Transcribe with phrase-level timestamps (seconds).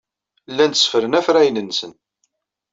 [0.51, 1.93] Llan tteffren afrayen-nsen.